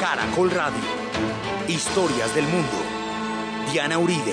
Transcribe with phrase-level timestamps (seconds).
[0.00, 0.80] Caracol Radio.
[1.68, 2.72] Historias del mundo.
[3.70, 4.32] Diana Uribe.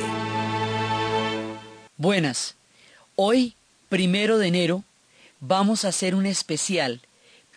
[1.97, 2.55] Buenas.
[3.17, 3.53] Hoy,
[3.89, 4.85] primero de enero,
[5.41, 7.01] vamos a hacer un especial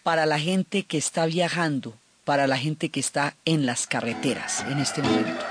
[0.02, 1.94] para la gente que está viajando,
[2.24, 5.47] para la gente que está en las carreteras en este momento.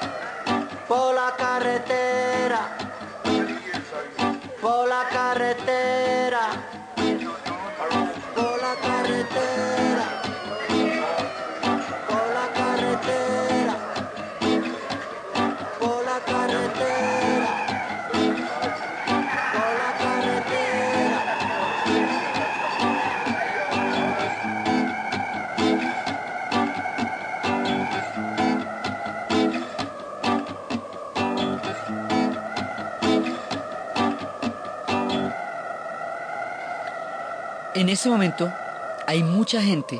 [37.90, 38.54] En este momento
[39.08, 40.00] hay mucha gente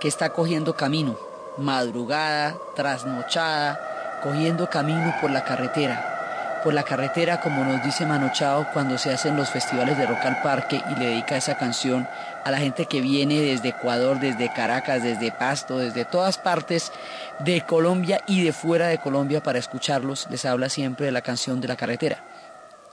[0.00, 1.18] que está cogiendo camino,
[1.56, 6.60] madrugada, trasnochada, cogiendo camino por la carretera.
[6.62, 10.42] Por la carretera, como nos dice Manochao cuando se hacen los festivales de Rock al
[10.42, 12.06] Parque y le dedica esa canción
[12.44, 16.92] a la gente que viene desde Ecuador, desde Caracas, desde Pasto, desde todas partes
[17.38, 21.62] de Colombia y de fuera de Colombia para escucharlos, les habla siempre de la canción
[21.62, 22.22] de la carretera.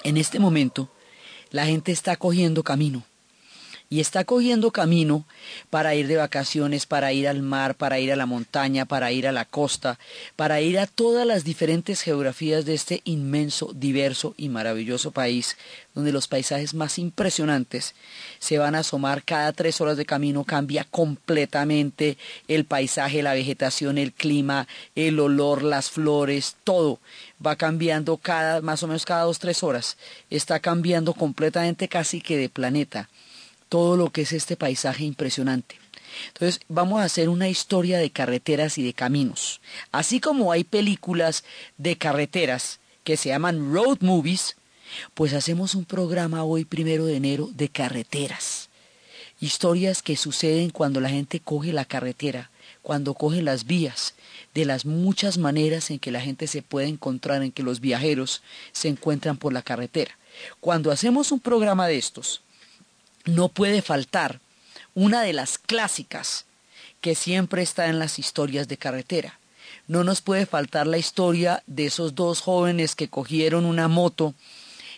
[0.01, 0.87] En este momento,
[1.49, 3.03] la gente está cogiendo camino
[3.93, 5.23] y está cogiendo camino
[5.69, 9.27] para ir de vacaciones, para ir al mar, para ir a la montaña, para ir
[9.27, 9.99] a la costa,
[10.35, 15.57] para ir a todas las diferentes geografías de este inmenso, diverso y maravilloso país,
[15.93, 17.93] donde los paisajes más impresionantes
[18.39, 23.99] se van a asomar cada tres horas de camino, cambia completamente el paisaje, la vegetación,
[23.99, 26.99] el clima, el olor, las flores, todo
[27.45, 29.97] va cambiando cada, más o menos cada dos, tres horas,
[30.31, 33.07] está cambiando completamente casi que de planeta
[33.73, 35.77] todo lo que es este paisaje impresionante.
[36.27, 39.61] Entonces vamos a hacer una historia de carreteras y de caminos.
[39.91, 41.43] Así como hay películas
[41.79, 44.57] de carreteras que se llaman road movies,
[45.15, 48.69] pues hacemos un programa hoy primero de enero de carreteras.
[49.39, 52.51] Historias que suceden cuando la gente coge la carretera,
[52.83, 54.13] cuando coge las vías,
[54.53, 58.43] de las muchas maneras en que la gente se puede encontrar, en que los viajeros
[58.71, 60.15] se encuentran por la carretera.
[60.59, 62.42] Cuando hacemos un programa de estos,
[63.25, 64.39] no puede faltar
[64.95, 66.45] una de las clásicas
[67.01, 69.39] que siempre está en las historias de carretera.
[69.87, 74.33] No nos puede faltar la historia de esos dos jóvenes que cogieron una moto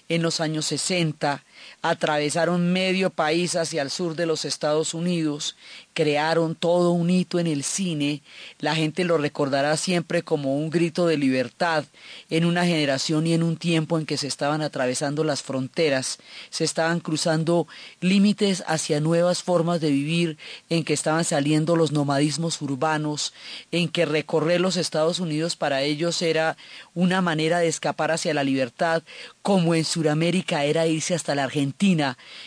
[0.09, 1.43] en los años 60
[1.81, 5.55] atravesaron medio país hacia el sur de los Estados Unidos,
[5.93, 8.21] crearon todo un hito en el cine,
[8.59, 11.85] la gente lo recordará siempre como un grito de libertad
[12.29, 16.65] en una generación y en un tiempo en que se estaban atravesando las fronteras, se
[16.65, 17.67] estaban cruzando
[18.01, 20.37] límites hacia nuevas formas de vivir,
[20.69, 23.33] en que estaban saliendo los nomadismos urbanos,
[23.71, 26.57] en que recorrer los Estados Unidos para ellos era
[26.93, 29.03] una manera de escapar hacia la libertad,
[29.41, 31.54] como en Sudamérica era irse hasta la Argentina,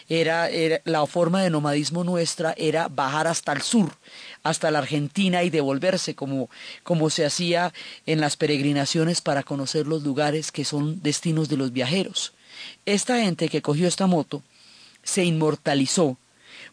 [0.09, 0.49] era,
[0.85, 3.97] la forma de nomadismo nuestra era bajar hasta el sur,
[4.43, 6.51] hasta la Argentina y devolverse como,
[6.83, 7.73] como se hacía
[8.07, 12.33] en las peregrinaciones para conocer los lugares que son destinos de los viajeros.
[12.87, 14.43] Esta gente que cogió esta moto
[15.03, 16.17] se inmortalizó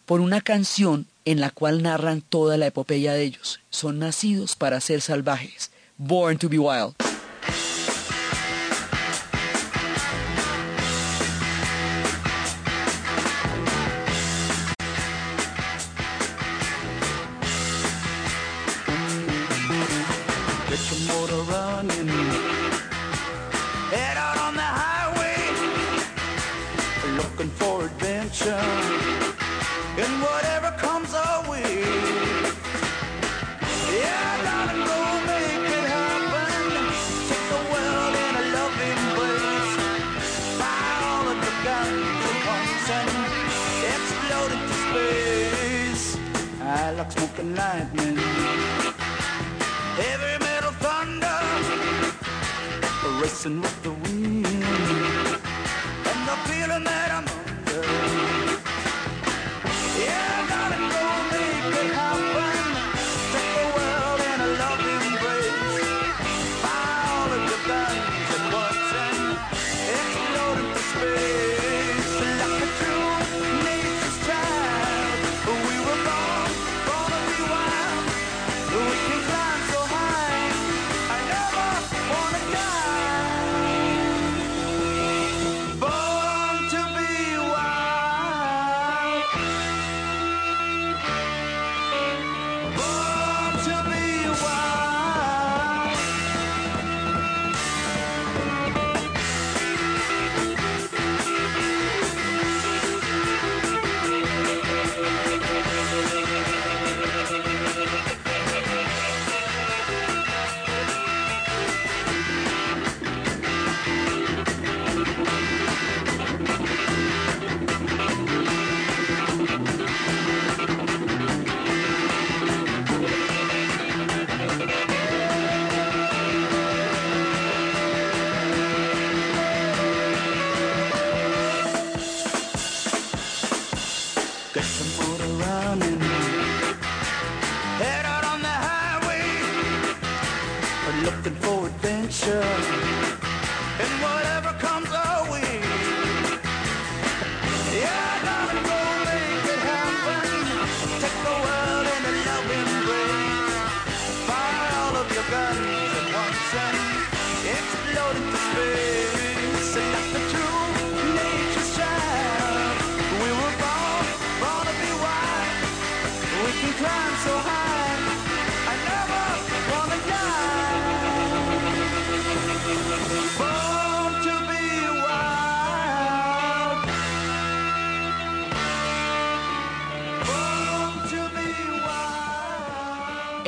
[0.05, 3.59] por una canción en la cual narran toda la epopeya de ellos.
[3.69, 5.71] Son nacidos para ser salvajes.
[5.97, 7.04] Born to be wild.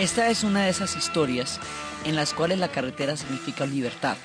[0.07, 1.59] Esta es una de esas historias
[2.06, 4.15] en las cuales la carretera significa libertad,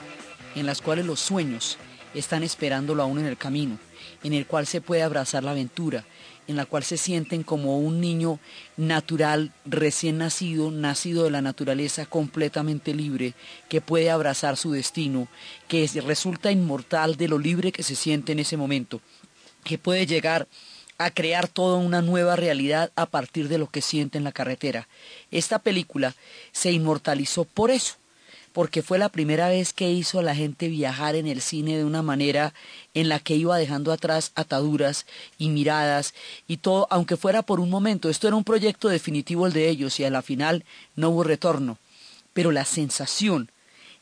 [0.55, 1.77] en las cuales los sueños
[2.15, 3.81] están esperándolo a uno en el camino,
[4.23, 6.05] en el cual se puede abrazar la aventura,
[6.47, 8.39] en la cual se sienten como un niño
[8.77, 13.35] natural, recién nacido, nacido de la naturaleza, completamente libre,
[13.69, 15.27] que puede abrazar su destino,
[15.67, 19.01] que es- resulta inmortal de lo libre que se siente en ese momento,
[19.65, 20.47] que puede llegar
[21.05, 24.89] a crear toda una nueva realidad a partir de lo que siente en la carretera.
[25.31, 26.15] Esta película
[26.53, 27.95] se inmortalizó por eso,
[28.53, 31.85] porque fue la primera vez que hizo a la gente viajar en el cine de
[31.85, 32.53] una manera
[32.95, 35.07] en la que iba dejando atrás ataduras
[35.39, 36.15] y miradas
[36.47, 38.11] y todo, aunque fuera por un momento.
[38.11, 40.65] Esto era un proyecto definitivo el de ellos y a la final
[40.97, 41.79] no hubo retorno.
[42.35, 43.51] Pero la sensación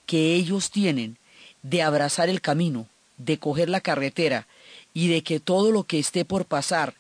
[0.06, 1.16] que ellos tienen
[1.62, 2.86] de abrazar el camino,
[3.16, 4.46] de coger la carretera
[5.00, 6.92] y de que todo lo que esté por pasar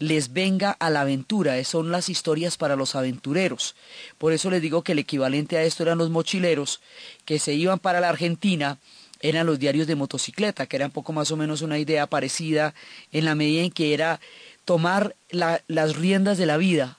[0.00, 3.76] les venga a la aventura, son las historias para los aventureros.
[4.18, 6.80] Por eso les digo que el equivalente a esto eran los mochileros
[7.24, 8.78] que se iban para la Argentina,
[9.20, 12.74] eran los diarios de motocicleta, que era un poco más o menos una idea parecida
[13.12, 14.18] en la medida en que era
[14.64, 16.98] tomar la- las riendas de la vida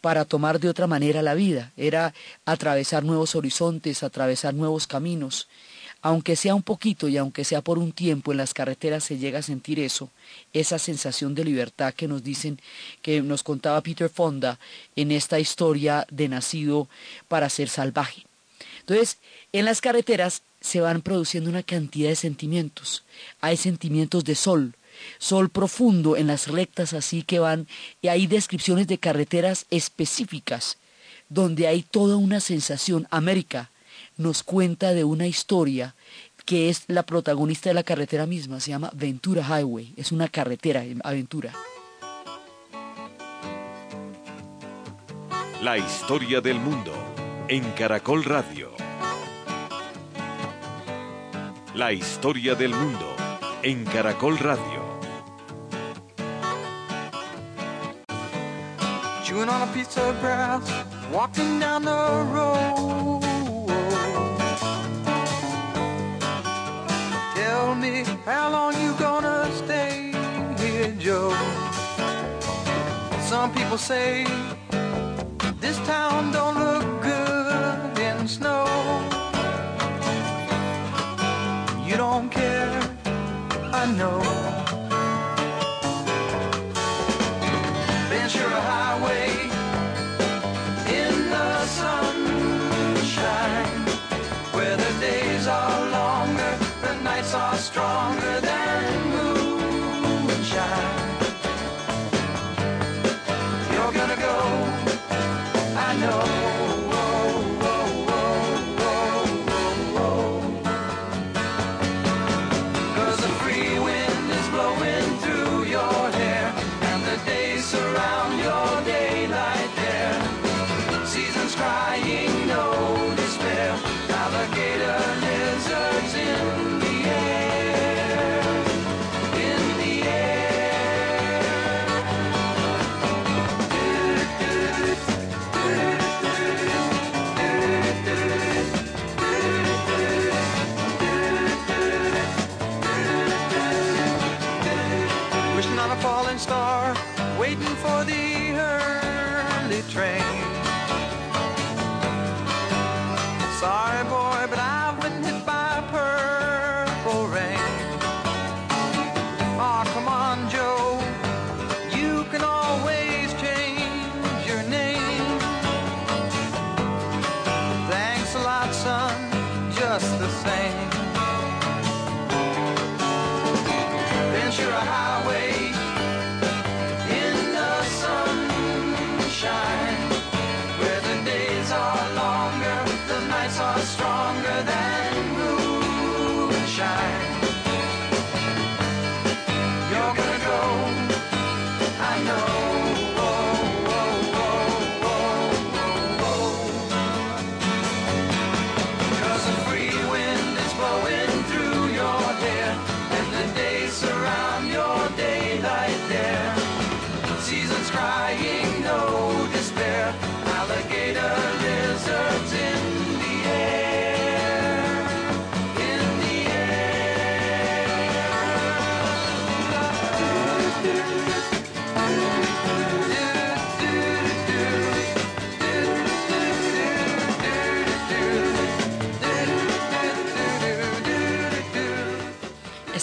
[0.00, 2.14] para tomar de otra manera la vida, era
[2.46, 5.46] atravesar nuevos horizontes, atravesar nuevos caminos.
[6.02, 9.40] Aunque sea un poquito y aunque sea por un tiempo en las carreteras se llega
[9.40, 10.10] a sentir eso,
[10.52, 12.58] esa sensación de libertad que nos dicen,
[13.02, 14.58] que nos contaba Peter Fonda
[14.96, 16.88] en esta historia de nacido
[17.28, 18.24] para ser salvaje.
[18.80, 19.18] Entonces,
[19.52, 23.04] en las carreteras se van produciendo una cantidad de sentimientos.
[23.40, 24.74] Hay sentimientos de sol,
[25.18, 27.66] sol profundo en las rectas así que van,
[28.00, 30.78] y hay descripciones de carreteras específicas,
[31.28, 33.06] donde hay toda una sensación.
[33.10, 33.70] América
[34.20, 35.94] nos cuenta de una historia
[36.44, 40.84] que es la protagonista de la carretera misma, se llama Ventura Highway, es una carretera,
[41.04, 41.54] aventura.
[45.62, 46.92] La historia del mundo
[47.48, 48.70] en Caracol Radio.
[51.74, 53.16] La historia del mundo
[53.62, 55.00] en Caracol Radio.
[59.24, 60.68] Chewing on a piece of grass,
[61.12, 61.90] walking down the
[62.34, 63.19] road.
[67.80, 70.12] Me how long you gonna stay
[70.58, 71.34] here, Joe?
[73.22, 74.26] Some people say
[75.60, 78.66] this town don't look good in snow.
[81.86, 82.80] You don't care,
[83.72, 84.39] I know.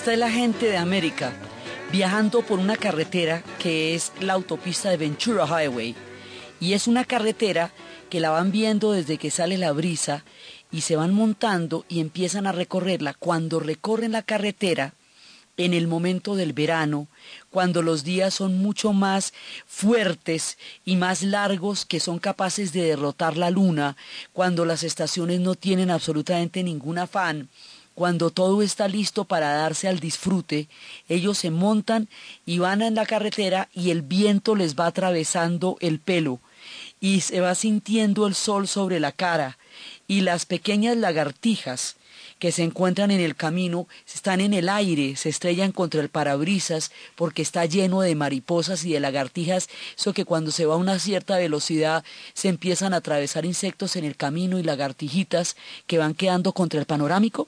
[0.07, 1.33] Esta es la gente de América
[1.91, 5.95] viajando por una carretera que es la autopista de Ventura Highway.
[6.61, 7.73] Y es una carretera
[8.09, 10.23] que la van viendo desde que sale la brisa
[10.71, 13.15] y se van montando y empiezan a recorrerla.
[13.15, 14.93] Cuando recorren la carretera,
[15.57, 17.07] en el momento del verano,
[17.49, 19.33] cuando los días son mucho más
[19.65, 23.97] fuertes y más largos que son capaces de derrotar la luna,
[24.31, 27.49] cuando las estaciones no tienen absolutamente ningún afán,
[27.97, 30.67] cuando todo está listo para darse al disfrute,
[31.09, 32.07] ellos se montan
[32.45, 36.39] y van en la carretera y el viento les va atravesando el pelo
[37.01, 39.57] y se va sintiendo el sol sobre la cara
[40.07, 41.95] y las pequeñas lagartijas
[42.37, 46.91] que se encuentran en el camino están en el aire, se estrellan contra el parabrisas
[47.15, 50.99] porque está lleno de mariposas y de lagartijas, eso que cuando se va a una
[50.99, 52.03] cierta velocidad
[52.35, 55.55] se empiezan a atravesar insectos en el camino y lagartijitas
[55.87, 57.47] que van quedando contra el panorámico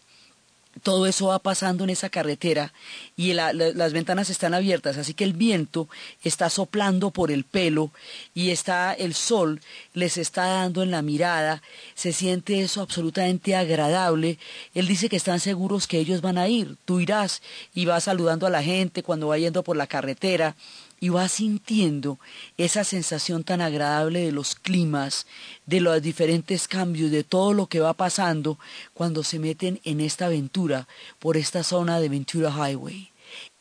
[0.84, 2.74] todo eso va pasando en esa carretera
[3.18, 5.90] y las ventanas están abiertas, así que el viento
[6.24, 7.92] está soplando por el pelo
[8.34, 9.62] y está el sol
[9.94, 11.62] les está dando en la mirada,
[11.96, 14.38] se siente eso absolutamente agradable.
[14.74, 17.42] Él dice que están seguros que ellos van a ir, tú irás
[17.74, 20.56] y vas saludando a la gente cuando va yendo por la carretera
[21.00, 22.20] y va sintiendo
[22.58, 25.26] esa sensación tan agradable de los climas,
[25.66, 28.58] de los diferentes cambios, de todo lo que va pasando
[28.94, 30.88] cuando se meten en esta aventura
[31.20, 33.10] por esta zona de Ventura Highway.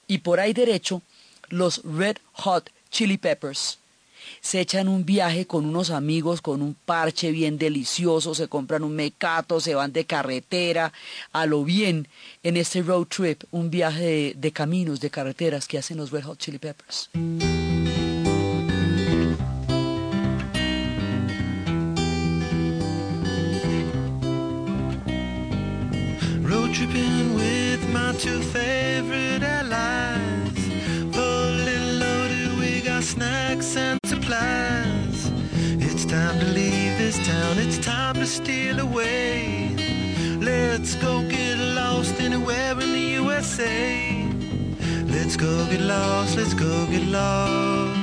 [0.07, 1.03] Y por ahí derecho,
[1.49, 3.79] los Red Hot Chili Peppers
[4.41, 8.95] se echan un viaje con unos amigos, con un parche bien delicioso, se compran un
[8.95, 10.93] mecato, se van de carretera,
[11.33, 12.09] a lo bien,
[12.43, 16.25] en este road trip, un viaje de, de caminos, de carreteras que hacen los Red
[16.25, 17.11] Hot Chili Peppers.
[38.91, 39.75] Away.
[40.41, 44.25] Let's go get lost anywhere in the USA.
[45.07, 47.99] Let's go get lost, let's go get lost.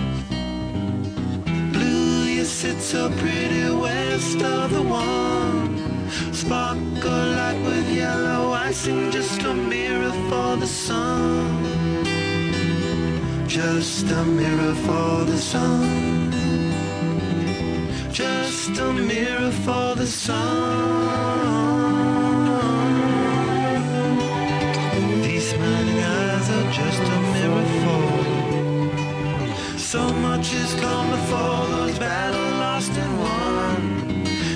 [1.73, 6.09] Blue, you sit so pretty west of the one.
[6.33, 11.45] Sparkle light with yellow icing, just a mirror for the sun.
[13.47, 16.24] Just a mirror for the sun.
[18.15, 20.39] Just a mirror for the sun.
[25.21, 29.77] These smiling eyes are just a mirror for.
[29.77, 33.81] So much has come before those battle lost and won.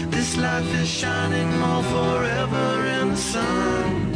[0.09, 4.13] This life is shining more forever in the sun.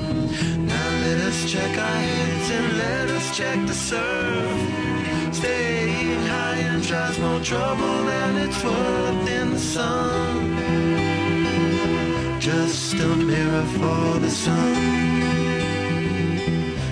[0.65, 5.35] Now let us check our heads and let us check the surf.
[5.35, 5.92] Staying
[6.93, 10.29] high more trouble than it's worth in the sun.
[12.39, 14.75] Just a mirror for the sun.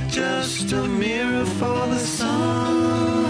[0.09, 3.20] Just a mirror for the sun.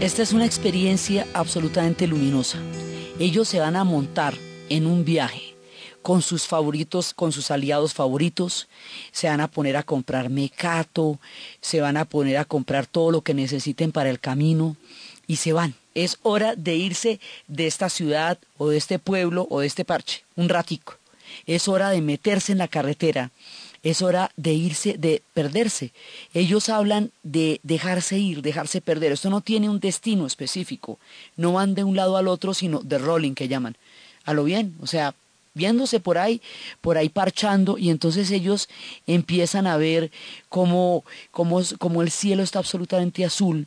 [0.00, 2.58] Esta es una experiencia absolutamente luminosa.
[3.18, 4.32] Ellos se van a montar
[4.70, 5.54] en un viaje
[6.00, 8.66] con sus favoritos, con sus aliados favoritos,
[9.12, 11.20] se van a poner a comprar mecato,
[11.60, 14.74] se van a poner a comprar todo lo que necesiten para el camino
[15.26, 15.74] y se van.
[15.94, 20.24] Es hora de irse de esta ciudad o de este pueblo o de este parche,
[20.34, 20.96] un ratico.
[21.44, 23.32] Es hora de meterse en la carretera
[23.82, 25.92] es hora de irse, de perderse.
[26.34, 29.12] Ellos hablan de dejarse ir, dejarse perder.
[29.12, 30.98] Esto no tiene un destino específico.
[31.36, 33.76] No van de un lado al otro, sino de rolling que llaman.
[34.24, 35.14] A lo bien, o sea,
[35.54, 36.40] viéndose por ahí,
[36.80, 38.68] por ahí parchando, y entonces ellos
[39.06, 40.10] empiezan a ver
[40.48, 43.66] cómo, cómo, cómo el cielo está absolutamente azul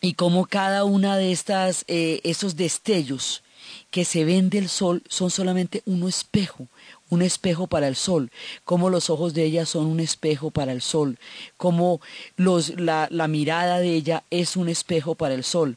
[0.00, 3.42] y cómo cada una de estas, eh, esos destellos
[3.90, 6.66] que se ven del sol son solamente un espejo,
[7.10, 8.30] un espejo para el sol,
[8.64, 11.18] como los ojos de ella son un espejo para el sol,
[11.56, 12.00] como
[12.36, 15.76] los, la, la mirada de ella es un espejo para el sol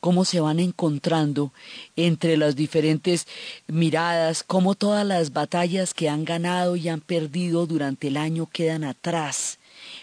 [0.00, 1.50] cómo se van encontrando
[1.96, 3.26] entre las diferentes
[3.68, 8.84] miradas, cómo todas las batallas que han ganado y han perdido durante el año quedan
[8.84, 9.58] atrás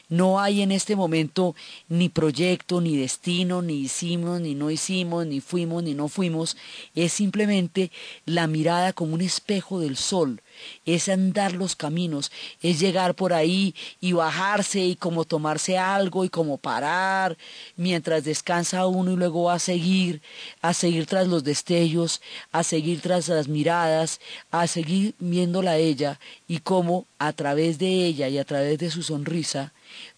[0.09, 1.55] no hay en este momento
[1.87, 6.57] ni proyecto, ni destino, ni hicimos, ni no hicimos, ni fuimos, ni no fuimos.
[6.95, 7.91] Es simplemente
[8.25, 10.41] la mirada como un espejo del sol.
[10.85, 16.29] Es andar los caminos, es llegar por ahí y bajarse y como tomarse algo y
[16.29, 17.37] como parar
[17.75, 20.21] mientras descansa uno y luego va a seguir,
[20.61, 22.21] a seguir tras los destellos,
[22.51, 24.19] a seguir tras las miradas,
[24.51, 28.91] a seguir viéndola a ella y cómo a través de ella y a través de
[28.91, 29.73] su sonrisa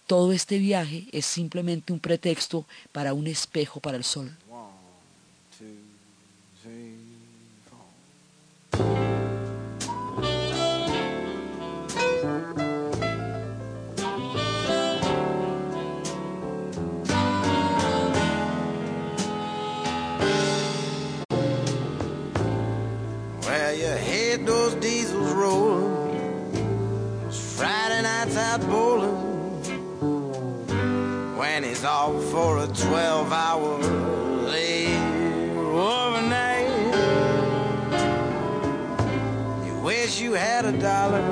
[0.08, 4.32] todo este viaje es simplemente un pretexto para un espejo para el sol.
[25.44, 26.52] Rolling,
[27.30, 29.20] Friday nights out bowling.
[31.38, 33.78] When he's off for a 12 hour
[34.54, 34.98] late
[35.92, 36.70] overnight,
[39.66, 41.26] you wish you had a dollar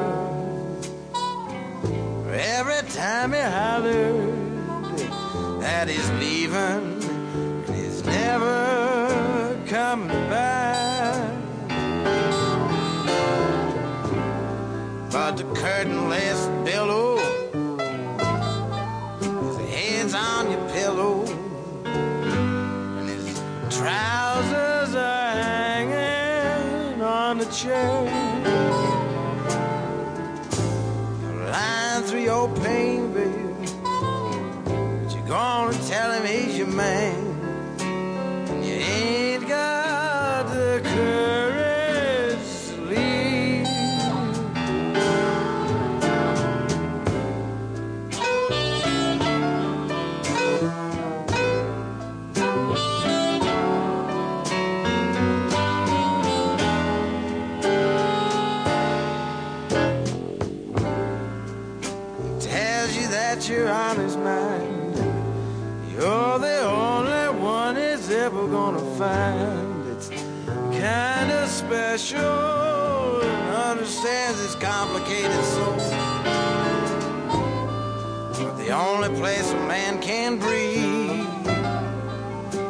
[2.31, 4.41] every time he hollered
[5.61, 10.60] that he's leaving and he's never coming back.
[15.33, 17.17] The curtainless billow,
[19.19, 21.25] his head's on your pillow,
[21.85, 28.03] and his trousers are hanging on the chair.
[31.49, 37.20] Lying through your pain, baby, but you're gonna tell him he's your man.
[71.97, 75.75] Special and understands his complicated soul.
[78.39, 81.27] But the only place a man can breathe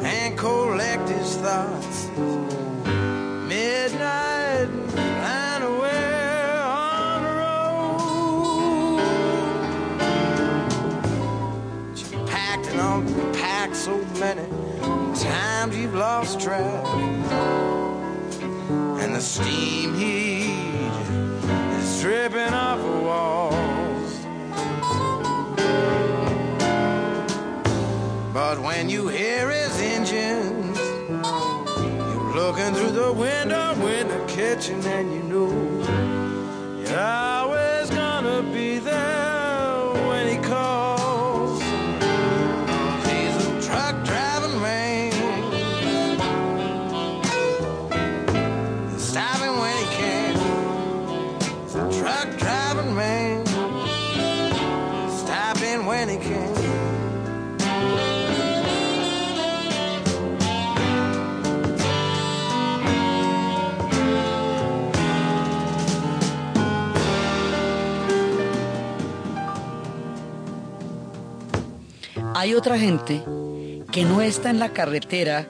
[0.03, 2.07] and collect his thoughts
[3.47, 8.01] midnight and away on the road.
[12.11, 14.47] You packed and unpacked so many
[15.13, 16.90] times you've lost track,
[19.21, 20.49] steam heat
[21.77, 24.25] is dripping off the walls.
[28.33, 35.13] But when you hear his engines, you're looking through the window in the kitchen, and
[35.13, 35.20] you
[72.33, 73.23] Hay otra gente
[73.91, 75.49] que no está en la carretera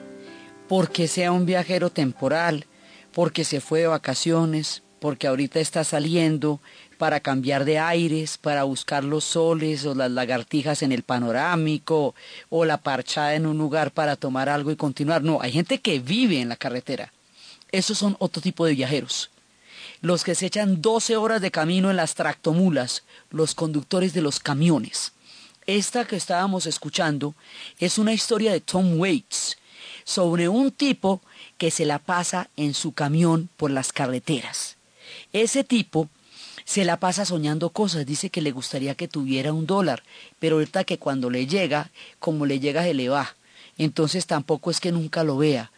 [0.68, 2.66] porque sea un viajero temporal,
[3.12, 6.60] porque se fue de vacaciones, porque ahorita está saliendo
[6.98, 12.16] para cambiar de aires, para buscar los soles o las lagartijas en el panorámico
[12.50, 15.22] o la parchada en un lugar para tomar algo y continuar.
[15.22, 17.12] No, hay gente que vive en la carretera.
[17.70, 19.30] Esos son otro tipo de viajeros.
[20.00, 24.40] Los que se echan 12 horas de camino en las tractomulas, los conductores de los
[24.40, 25.12] camiones.
[25.66, 27.34] Esta que estábamos escuchando
[27.78, 29.58] es una historia de Tom Waits
[30.04, 31.20] sobre un tipo
[31.56, 34.76] que se la pasa en su camión por las carreteras.
[35.32, 36.08] Ese tipo
[36.64, 40.02] se la pasa soñando cosas, dice que le gustaría que tuviera un dólar,
[40.40, 43.36] pero ahorita que cuando le llega, como le llega se le va.
[43.78, 45.70] Entonces tampoco es que nunca lo vea.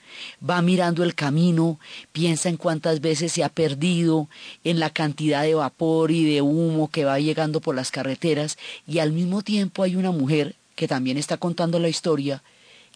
[0.49, 1.79] Va mirando el camino,
[2.13, 4.29] piensa en cuántas veces se ha perdido,
[4.65, 8.99] en la cantidad de vapor y de humo que va llegando por las carreteras, y
[8.99, 12.43] al mismo tiempo hay una mujer que también está contando la historia,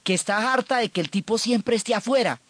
[0.05, 2.41] que está harta de que el tipo siempre esté afuera,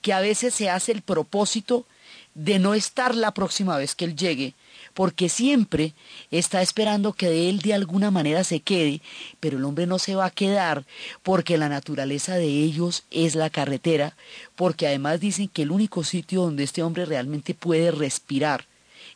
[0.00, 1.86] que a veces se hace el propósito
[2.34, 4.54] de no estar la próxima vez que él llegue,
[4.94, 5.92] porque siempre
[6.30, 9.02] está esperando que de él de alguna manera se quede,
[9.40, 10.84] pero el hombre no se va a quedar
[11.22, 14.16] porque la naturaleza de ellos es la carretera,
[14.54, 18.66] porque además dicen que el único sitio donde este hombre realmente puede respirar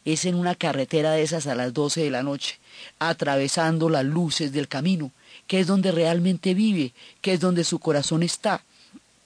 [0.04, 2.58] es en una carretera de esas a las doce de la noche,
[2.98, 5.12] atravesando las luces del camino,
[5.46, 8.62] que es donde realmente vive, que es donde su corazón está.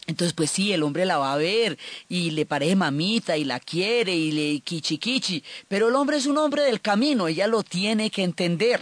[0.07, 3.61] Entonces, pues sí, el hombre la va a ver y le parece mamita y la
[3.61, 7.63] quiere y le kichi kichi, pero el hombre es un hombre del camino, ella lo
[7.63, 8.81] tiene que entender.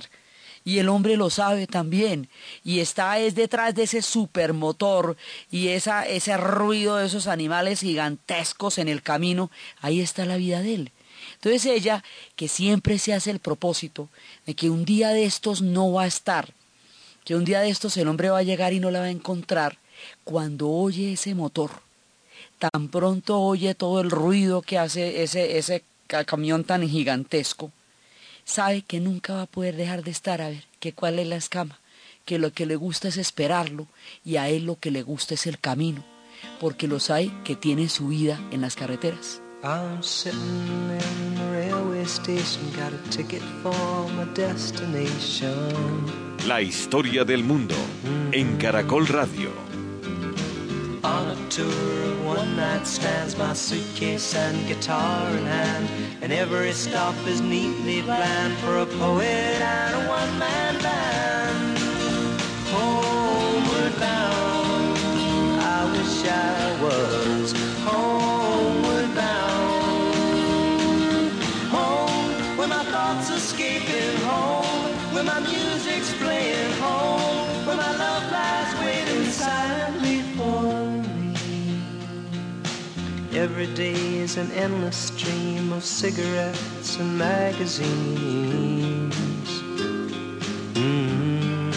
[0.62, 2.28] Y el hombre lo sabe también.
[2.62, 5.16] Y está es detrás de ese supermotor
[5.50, 9.50] y esa, ese ruido de esos animales gigantescos en el camino.
[9.80, 10.92] Ahí está la vida de él.
[11.34, 12.04] Entonces ella,
[12.36, 14.10] que siempre se hace el propósito
[14.46, 16.52] de que un día de estos no va a estar,
[17.24, 19.10] que un día de estos el hombre va a llegar y no la va a
[19.10, 19.78] encontrar,
[20.24, 21.70] cuando oye ese motor,
[22.58, 25.82] tan pronto oye todo el ruido que hace ese, ese
[26.26, 27.70] camión tan gigantesco,
[28.44, 31.36] sabe que nunca va a poder dejar de estar a ver que cuál es la
[31.36, 31.78] escama,
[32.24, 33.86] que lo que le gusta es esperarlo
[34.24, 36.04] y a él lo que le gusta es el camino,
[36.60, 39.40] porque los hay que tienen su vida en las carreteras.
[39.62, 46.30] I'm sitting in the railway station, got a ticket for my destination.
[46.46, 47.74] La historia del mundo
[48.32, 49.50] en Caracol Radio.
[51.02, 55.88] On a tour of one night stands, my suitcase and guitar in hand,
[56.20, 61.78] and every stop is neatly planned for a poet and a one-man band.
[62.68, 64.98] Homeward bound,
[65.62, 67.29] I wish I was
[83.32, 89.14] Every day is an endless stream of cigarettes and magazines.
[90.74, 91.72] Mm.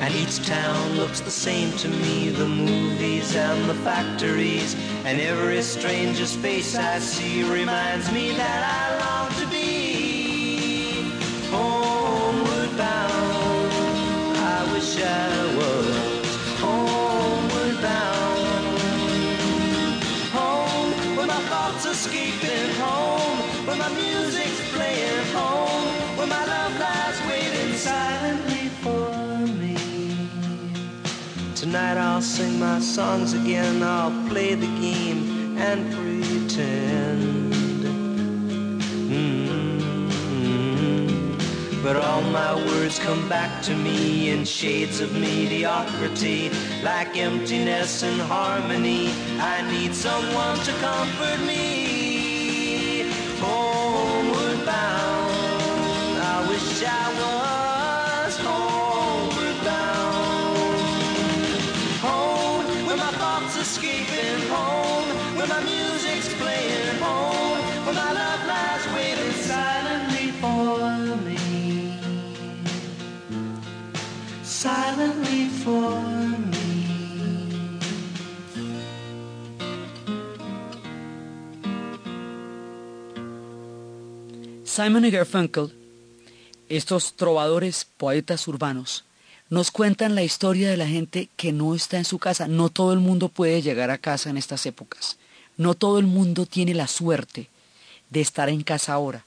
[0.00, 4.76] And each town looks the same to me the movies and the factories.
[5.04, 8.93] And every stranger's face I see reminds me that I
[31.74, 37.82] Tonight I'll sing my songs again, I'll play the game and pretend.
[39.10, 39.82] Mm.
[41.82, 46.52] But all my words come back to me in shades of mediocrity,
[46.84, 49.10] like emptiness and harmony.
[49.40, 53.10] I need someone to comfort me.
[53.40, 53.73] Homeward
[84.74, 85.72] Simon y Garfunkel,
[86.68, 89.04] estos trovadores, poetas urbanos,
[89.48, 92.48] nos cuentan la historia de la gente que no está en su casa.
[92.48, 95.16] No todo el mundo puede llegar a casa en estas épocas.
[95.56, 97.48] No todo el mundo tiene la suerte
[98.10, 99.24] de estar en casa ahora.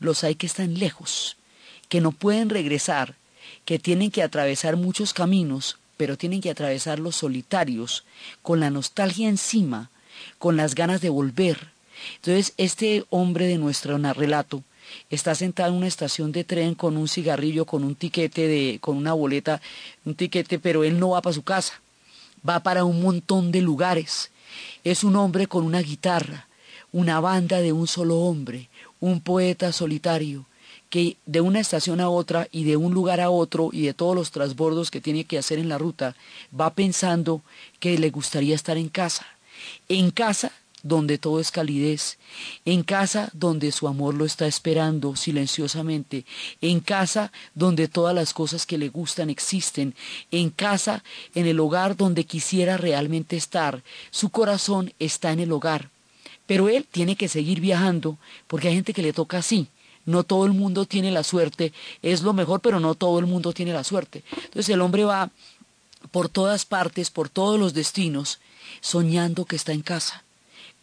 [0.00, 1.36] Los hay que están lejos,
[1.90, 3.16] que no pueden regresar,
[3.66, 8.04] que tienen que atravesar muchos caminos pero tienen que atravesar los solitarios,
[8.40, 9.90] con la nostalgia encima,
[10.38, 11.68] con las ganas de volver.
[12.16, 14.62] Entonces, este hombre de nuestro relato
[15.10, 18.96] está sentado en una estación de tren con un cigarrillo, con un tiquete de, con
[18.96, 19.60] una boleta,
[20.04, 21.80] un tiquete, pero él no va para su casa,
[22.48, 24.30] va para un montón de lugares.
[24.84, 26.48] Es un hombre con una guitarra,
[26.92, 28.68] una banda de un solo hombre,
[29.00, 30.46] un poeta solitario,
[30.88, 34.14] que de una estación a otra y de un lugar a otro y de todos
[34.14, 36.14] los transbordos que tiene que hacer en la ruta,
[36.58, 37.42] va pensando
[37.80, 39.26] que le gustaría estar en casa.
[39.88, 40.52] En casa
[40.86, 42.18] donde todo es calidez,
[42.64, 46.24] en casa donde su amor lo está esperando silenciosamente,
[46.60, 49.94] en casa donde todas las cosas que le gustan existen,
[50.30, 51.02] en casa,
[51.34, 55.90] en el hogar donde quisiera realmente estar, su corazón está en el hogar.
[56.46, 59.66] Pero él tiene que seguir viajando porque hay gente que le toca así.
[60.04, 63.52] No todo el mundo tiene la suerte, es lo mejor, pero no todo el mundo
[63.52, 64.22] tiene la suerte.
[64.36, 65.30] Entonces el hombre va
[66.12, 68.38] por todas partes, por todos los destinos,
[68.80, 70.22] soñando que está en casa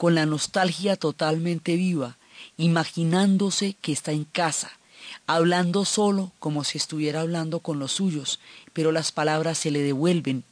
[0.03, 2.17] con la nostalgia totalmente viva,
[2.57, 4.69] imaginándose que está en casa,
[5.27, 8.41] hablando solo como si estuviera hablando con los suyos,
[8.73, 10.43] pero las palabras se le devuelven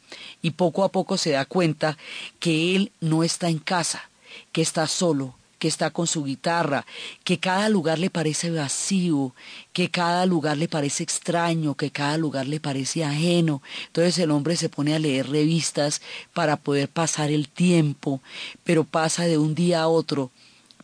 [0.41, 1.97] y poco a poco se da cuenta
[2.39, 4.09] que él no está en casa,
[4.53, 6.87] que está solo, que está con su guitarra,
[7.23, 9.35] que cada lugar le parece vacío,
[9.73, 13.61] que cada lugar le parece extraño, que cada lugar le parece ajeno.
[13.85, 16.01] Entonces el hombre se pone a leer revistas
[16.33, 18.23] para poder pasar el tiempo,
[18.63, 20.31] pero pasa de un día a otro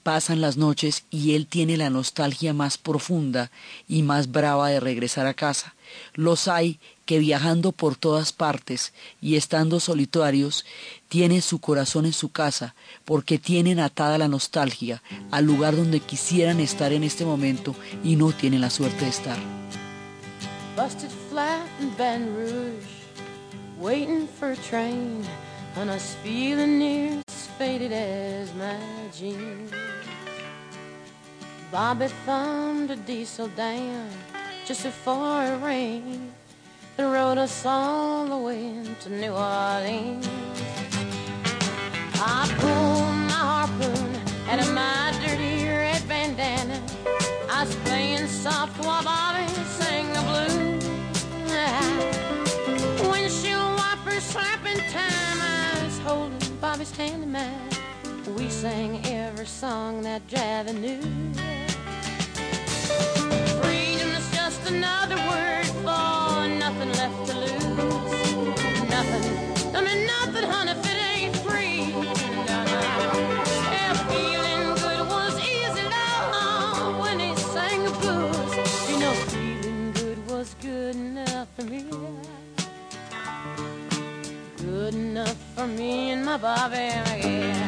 [0.08, 3.52] pasan las noches y él tiene la nostalgia más profunda
[3.90, 5.76] y más brava de regresar a casa.
[6.14, 10.64] Los hay que viajando por todas partes y estando solitarios,
[11.10, 16.62] tienen su corazón en su casa porque tienen atada la nostalgia al lugar donde quisieran
[16.62, 19.38] estar en este momento y no tienen la suerte de estar.
[31.70, 34.10] Bobby thumbed a diesel down
[34.66, 36.32] just before it rained
[36.98, 40.26] and rode us all the way to New Orleans.
[42.16, 44.16] I pulled my harpoon
[44.50, 46.82] out of my dirty red bandana.
[47.52, 50.86] I was playing soft while Bobby sang the blues.
[53.12, 55.42] Windshield wipers slapping time.
[55.42, 57.67] I was holding Bobby's hand in mine.
[58.62, 61.02] Sang every song that Javi knew.
[63.62, 68.90] Freedom is just another word for nothing left to lose.
[68.90, 71.94] Nothing, don't mean nothing, honey, if it ain't free.
[72.50, 72.82] No, no.
[73.74, 78.90] Yeah, feeling good was easy, love, when he sang the blues.
[78.90, 81.86] You know, feeling good was good enough for me.
[84.58, 87.67] Good enough for me and my Bobby, yeah.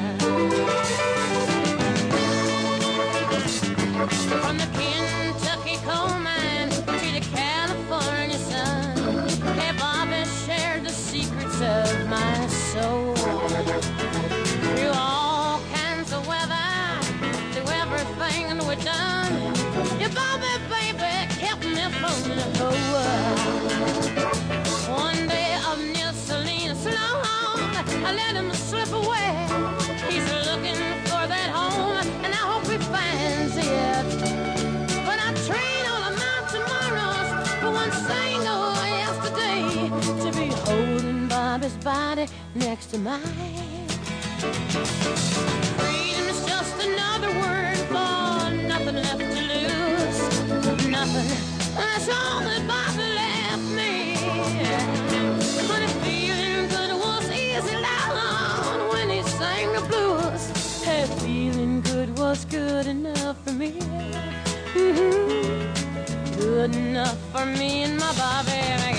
[4.40, 5.19] From the Kentucky
[42.98, 43.22] mine.
[45.78, 50.20] Freedom is just another word for nothing left to lose.
[50.88, 51.30] Nothing.
[51.76, 54.16] That's all that Bobby left me.
[55.68, 62.18] But if feeling good was easy loud when he sang the blues, hey, feeling good
[62.18, 63.72] was good enough for me.
[64.74, 66.40] Mm-hmm.
[66.40, 68.99] Good enough for me and my Bobby.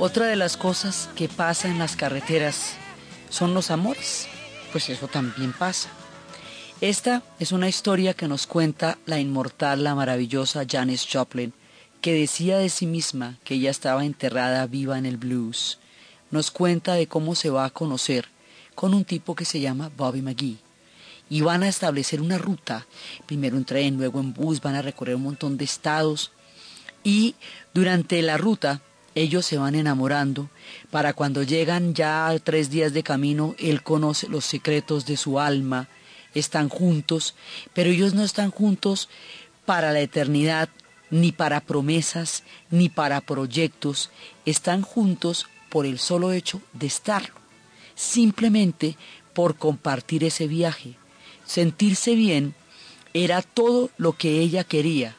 [0.00, 2.74] Otra de las cosas que pasa en las carreteras
[3.30, 4.28] son los amores.
[4.70, 5.88] Pues eso también pasa.
[6.80, 11.52] Esta es una historia que nos cuenta la inmortal, la maravillosa Janis Joplin,
[12.00, 15.80] que decía de sí misma que ella estaba enterrada viva en el blues.
[16.30, 18.28] Nos cuenta de cómo se va a conocer
[18.76, 20.67] con un tipo que se llama Bobby McGee.
[21.30, 22.86] Y van a establecer una ruta,
[23.26, 26.32] primero en tren, luego en bus, van a recorrer un montón de estados.
[27.04, 27.34] Y
[27.74, 28.80] durante la ruta
[29.14, 30.48] ellos se van enamorando
[30.90, 35.40] para cuando llegan ya a tres días de camino, él conoce los secretos de su
[35.40, 35.88] alma,
[36.34, 37.34] están juntos,
[37.72, 39.08] pero ellos no están juntos
[39.64, 40.68] para la eternidad,
[41.10, 44.10] ni para promesas, ni para proyectos,
[44.44, 47.34] están juntos por el solo hecho de estarlo,
[47.94, 48.96] simplemente
[49.32, 50.97] por compartir ese viaje.
[51.48, 52.54] Sentirse bien
[53.14, 55.16] era todo lo que ella quería,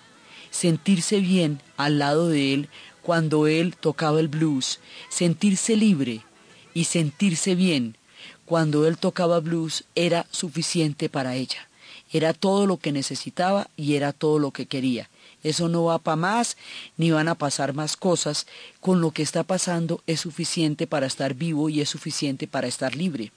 [0.52, 2.70] sentirse bien al lado de él
[3.02, 6.22] cuando él tocaba el blues, sentirse libre
[6.76, 7.98] y sentirse bien
[8.46, 11.68] cuando él tocaba blues era suficiente para ella.
[12.12, 15.10] Era todo lo que necesitaba y era todo lo que quería.
[15.42, 16.58] Eso no va para más,
[16.96, 18.46] ni van a pasar más cosas.
[18.82, 22.96] Con lo que está pasando es suficiente para estar vivo y es suficiente para estar
[22.96, 23.32] libre.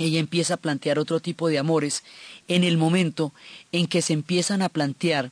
[0.00, 2.04] Ella empieza a plantear otro tipo de amores
[2.48, 3.34] en el momento
[3.70, 5.30] en que se empiezan a plantear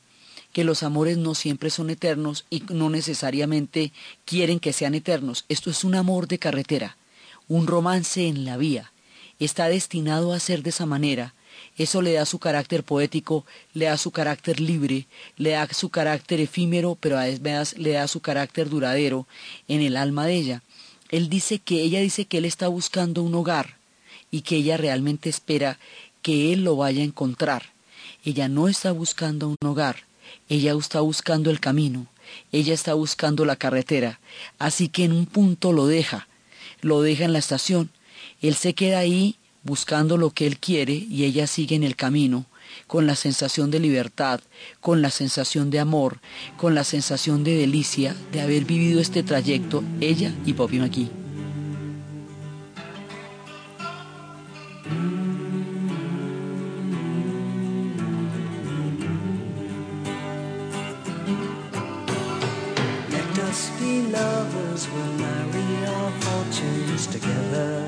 [0.53, 3.91] que los amores no siempre son eternos y no necesariamente
[4.25, 5.43] quieren que sean eternos.
[5.49, 6.97] Esto es un amor de carretera,
[7.47, 8.91] un romance en la vía.
[9.39, 11.33] Está destinado a ser de esa manera.
[11.75, 16.41] Eso le da su carácter poético, le da su carácter libre, le da su carácter
[16.41, 19.25] efímero, pero además le da su carácter duradero
[19.67, 20.63] en el alma de ella.
[21.09, 23.78] Él dice que ella dice que él está buscando un hogar
[24.31, 25.79] y que ella realmente espera
[26.21, 27.71] que él lo vaya a encontrar.
[28.23, 30.03] Ella no está buscando un hogar,
[30.49, 32.07] ella está buscando el camino,
[32.51, 34.19] ella está buscando la carretera,
[34.57, 36.27] así que en un punto lo deja,
[36.81, 37.89] lo deja en la estación,
[38.41, 42.45] él se queda ahí buscando lo que él quiere y ella sigue en el camino,
[42.87, 44.41] con la sensación de libertad,
[44.79, 46.19] con la sensación de amor,
[46.57, 51.18] con la sensación de delicia de haber vivido este trayecto, ella y McGee.
[64.11, 67.85] Lovers, we'll marry our fortunes together.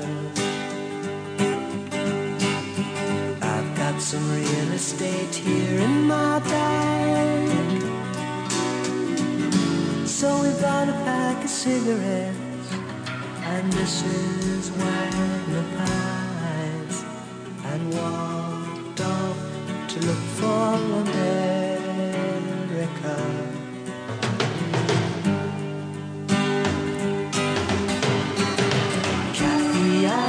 [3.40, 7.82] I've got some real estate here in my bag.
[10.06, 12.68] So we bought a pack of cigarettes,
[13.44, 17.04] and is Wagner pies,
[17.70, 19.38] and walked off
[19.88, 21.61] to look for America.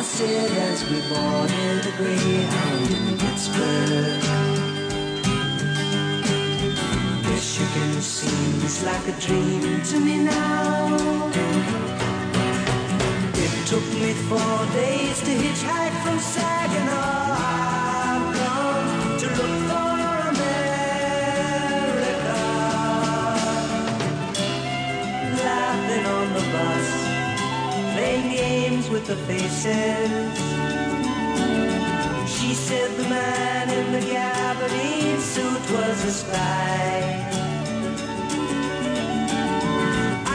[0.03, 4.21] Said as we boarded the Greyhound in Pittsburgh.
[7.23, 11.31] Michigan seems like a dream to me now.
[13.33, 17.82] It took me four days to hitchhike from Saginaw.
[28.35, 30.37] Games with the faces.
[32.35, 36.93] She said the man in the gabardine suit was a spy.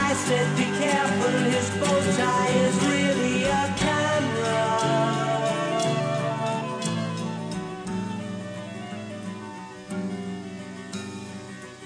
[0.07, 4.61] I said, be careful, his bow tie is really a camera.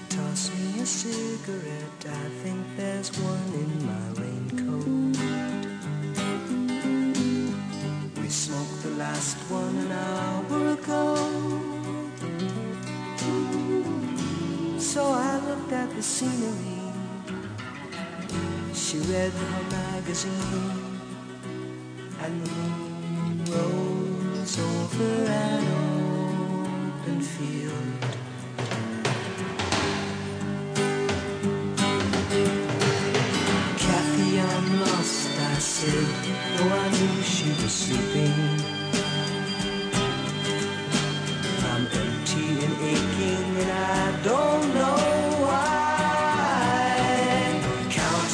[0.08, 2.63] Toss me a cigarette, I think
[14.94, 16.78] So I looked at the scenery.
[18.72, 21.00] She read her magazine,
[22.22, 25.64] and the moon rose over an
[27.02, 28.23] open field.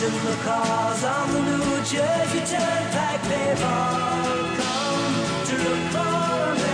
[0.01, 6.70] Counting the cars on the New Jersey Turnpike, they've all come to look for America.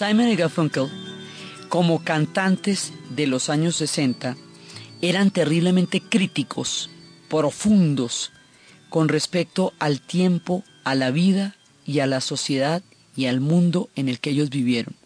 [0.00, 0.88] Simon y Garfunkel,
[1.68, 4.34] como cantantes de los años 60,
[5.02, 6.88] eran terriblemente críticos,
[7.28, 8.32] profundos,
[8.88, 12.82] con respecto al tiempo, a la vida y a la sociedad
[13.14, 14.96] y al mundo en el que ellos vivieron.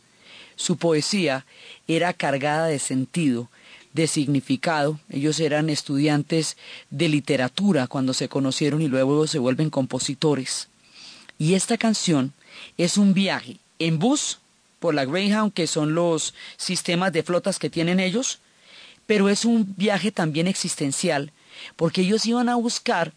[0.55, 1.45] Su poesía
[1.89, 3.51] era cargada de sentido,
[3.95, 5.01] de significado.
[5.11, 6.57] Ellos eran estudiantes
[6.91, 10.69] de literatura cuando se conocieron y luego se vuelven compositores.
[11.37, 12.33] Y esta canción
[12.79, 14.39] es un viaje en bus
[14.85, 18.41] por la Greyhound, que son los sistemas de flotas que tienen ellos,
[19.07, 21.33] pero es un viaje también existencial,
[21.75, 23.15] porque ellos iban a buscar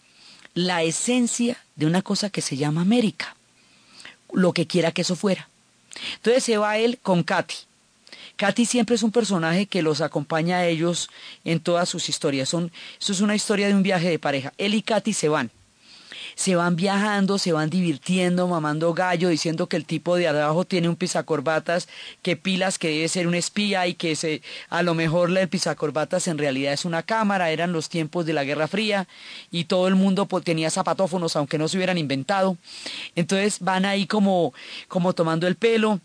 [0.53, 3.35] la esencia de una cosa que se llama América,
[4.31, 5.49] lo que quiera que eso fuera.
[6.13, 7.55] Entonces se va él con Katy.
[8.37, 11.09] Katy siempre es un personaje que los acompaña a ellos
[11.43, 12.47] en todas sus historias.
[12.47, 14.53] Son, es una historia de un viaje de pareja.
[14.57, 15.51] Él y Katy se van
[16.37, 20.87] se van viajando, se van divirtiendo, mamando gallo, diciendo que el tipo de abajo tiene
[20.87, 21.89] un pisacorbatas,
[22.21, 26.27] que pilas que debe ser un espía y que se, a lo mejor el pisacorbatas
[26.27, 29.07] en realidad es una cámara, eran los tiempos de la Guerra Fría
[29.49, 32.55] y todo el mundo pues, tenía zapatófonos aunque no se hubieran inventado.
[33.15, 34.53] Entonces van ahí como,
[34.87, 36.01] como tomando el pelo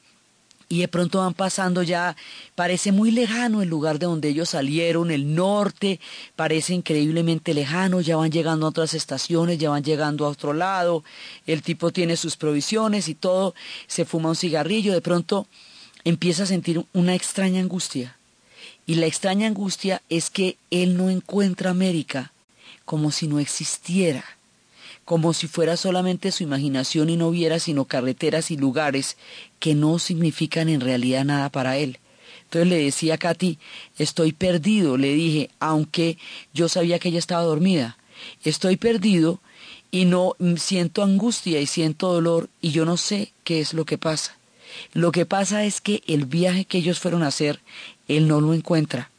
[0.73, 2.17] y de pronto van pasando ya,
[2.55, 6.01] parece muy lejano el lugar de donde ellos salieron, el norte,
[6.35, 11.05] parece increíblemente lejano, ya van llegando a otras estaciones, ya van llegando a otro lado,
[11.47, 13.55] el tipo tiene sus provisiones y todo,
[13.87, 15.47] se fuma un cigarrillo, de pronto
[16.05, 18.17] empieza a sentir una extraña angustia.
[18.87, 22.33] Y la extraña angustia es que él no encuentra América
[22.87, 24.25] como si no existiera
[25.05, 29.17] como si fuera solamente su imaginación y no viera sino carreteras y lugares
[29.59, 31.99] que no significan en realidad nada para él.
[32.45, 33.59] Entonces le decía a Katy,
[33.99, 36.19] estoy perdido, le dije, aunque
[36.53, 37.97] yo sabía que ella estaba dormida,
[38.45, 39.41] estoy perdido
[39.91, 43.99] y no siento angustia y siento dolor y yo no sé qué es lo que
[43.99, 44.37] pasa.
[44.93, 47.61] Lo que pasa es que el viaje que ellos fueron a hacer,
[48.09, 49.11] él no lo encuentra.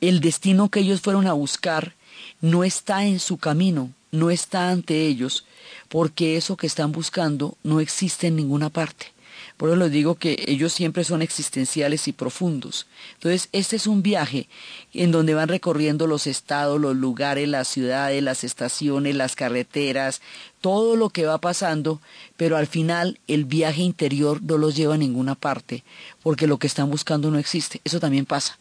[0.00, 1.94] El destino que ellos fueron a buscar
[2.40, 5.44] no está en su camino, no está ante ellos,
[5.88, 9.12] porque eso que están buscando no existe en ninguna parte.
[9.56, 12.86] Por eso les digo que ellos siempre son existenciales y profundos.
[13.14, 14.48] Entonces, este es un viaje
[14.94, 20.22] en donde van recorriendo los estados, los lugares, las ciudades, las estaciones, las carreteras,
[20.60, 22.00] todo lo que va pasando,
[22.36, 25.84] pero al final el viaje interior no los lleva a ninguna parte,
[26.22, 27.80] porque lo que están buscando no existe.
[27.84, 28.58] Eso también pasa.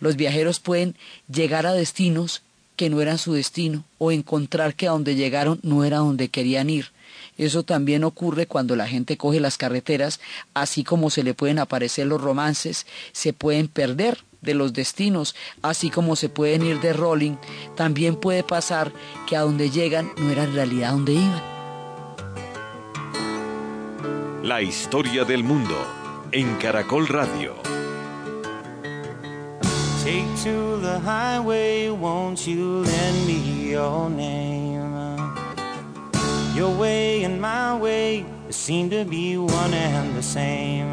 [0.00, 0.96] Los viajeros pueden
[1.28, 2.42] llegar a destinos
[2.76, 6.70] que no eran su destino o encontrar que a donde llegaron no era donde querían
[6.70, 6.86] ir.
[7.38, 10.20] Eso también ocurre cuando la gente coge las carreteras,
[10.54, 15.88] así como se le pueden aparecer los romances, se pueden perder de los destinos, así
[15.88, 17.36] como se pueden ir de rolling,
[17.76, 18.92] también puede pasar
[19.26, 21.42] que a donde llegan no era en realidad donde iban.
[24.42, 25.76] La historia del mundo
[26.32, 27.54] en Caracol Radio.
[30.02, 34.92] Take to the highway, won't you lend me your name?
[36.56, 40.90] Your way and my way seem to be one and the same.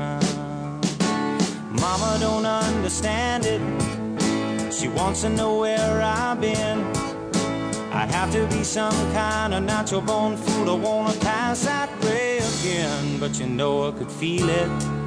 [1.81, 3.61] Mama don't understand it.
[4.71, 6.77] She wants to know where I've been.
[7.91, 10.65] I'd have to be some kind of natural born fool.
[10.65, 14.98] to wanna pass that way again, but you know I could feel it.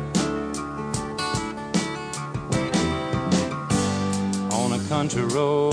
[4.92, 5.72] Country road.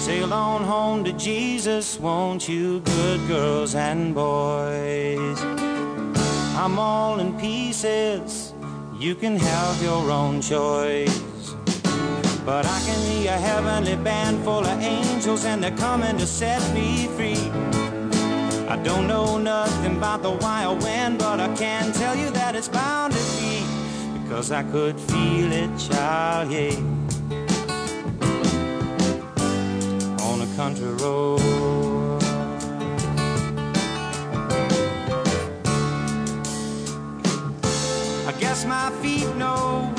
[0.00, 5.38] Sail on home to Jesus, won't you, good girls and boys?
[6.62, 8.54] I'm all in pieces,
[8.98, 11.20] you can have your own choice.
[12.46, 16.62] But I can hear a heavenly band full of angels, and they're coming to set
[16.72, 17.85] me free.
[18.68, 22.68] I don't know nothing about the wild wind, but I can tell you that it's
[22.68, 23.64] bound to be
[24.20, 26.74] because I could feel it, child, yeah.
[30.26, 31.40] On a country road.
[38.26, 39.95] I guess my feet know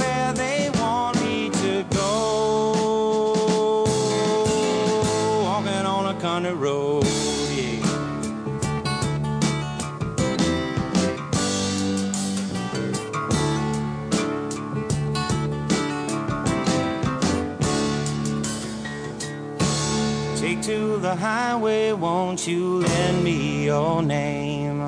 [21.18, 24.80] highway, won't you lend me your name?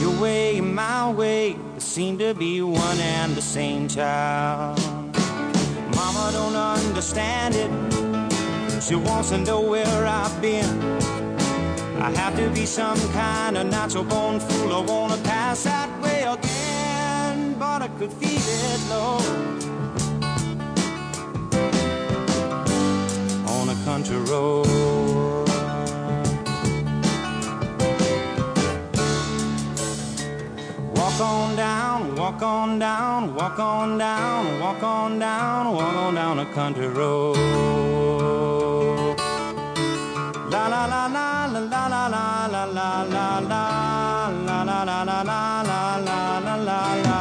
[0.00, 4.78] Your way, my way, seem to be one and the same child.
[5.94, 7.70] Mama don't understand it.
[8.82, 10.82] She wants to know where I've been.
[12.00, 14.72] I have to be some kind of natural born fool.
[14.72, 18.42] I wanna pass that way again, but I could feel
[18.72, 19.42] it low.
[24.02, 24.66] Country road.
[30.96, 36.38] Walk on down, walk on down, walk on down, walk on down, walk on down
[36.40, 37.36] a country road.
[40.50, 43.72] La la la la la la la la la la la la
[44.42, 47.11] la la la la la la la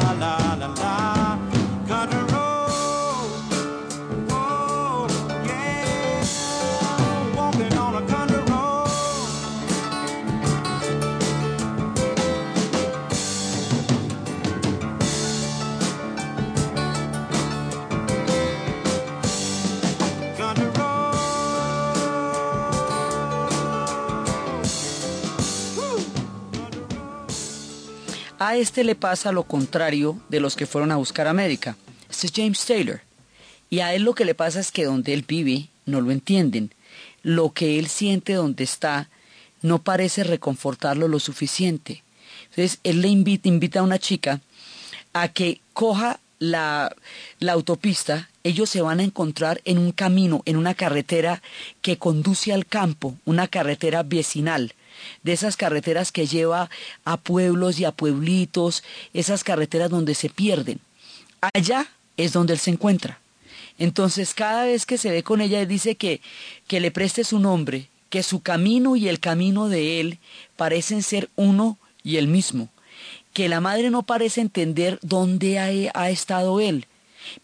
[28.52, 31.78] A este le pasa lo contrario de los que fueron a buscar América.
[32.10, 33.00] Este es James Taylor.
[33.70, 36.74] Y a él lo que le pasa es que donde él vive no lo entienden.
[37.24, 39.08] Lo que él siente donde está
[39.62, 42.04] no parece reconfortarlo lo suficiente.
[42.50, 44.42] Entonces él le invita, a una chica
[45.14, 46.94] a que coja la
[47.48, 51.42] autopista, ellos se van a encontrar en un camino, en una carretera
[51.82, 54.74] que conduce al campo, una carretera vecinal,
[55.24, 56.70] de esas carreteras que lleva
[57.06, 58.84] a pueblos y a pueblitos,
[59.14, 60.80] esas carreteras donde se pierden.
[61.54, 61.88] Allá
[62.18, 63.20] es donde él se encuentra.
[63.78, 66.22] Entonces cada vez que se ve con ella, él dice que,
[66.68, 70.20] que le preste su nombre, que su camino y el camino de él
[70.56, 72.70] parecen ser uno y el mismo,
[73.34, 76.86] que la madre no parece entender dónde ha, ha estado él,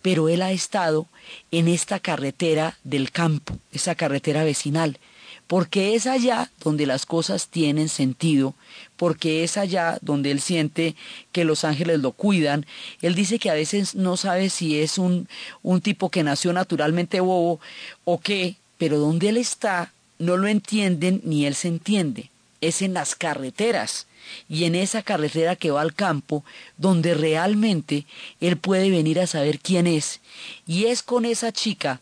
[0.01, 1.07] pero él ha estado
[1.51, 4.99] en esta carretera del campo, esa carretera vecinal,
[5.47, 8.53] porque es allá donde las cosas tienen sentido,
[8.97, 10.95] porque es allá donde él siente
[11.31, 12.65] que los ángeles lo cuidan.
[13.01, 15.27] Él dice que a veces no sabe si es un,
[15.63, 17.59] un tipo que nació naturalmente bobo
[18.03, 22.29] o qué, pero donde él está no lo entienden ni él se entiende.
[22.59, 24.07] Es en las carreteras
[24.49, 26.43] y en esa carretera que va al campo
[26.77, 28.05] donde realmente
[28.41, 30.19] él puede venir a saber quién es.
[30.65, 32.01] Y es con esa chica